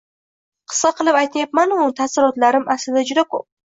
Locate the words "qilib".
1.01-1.19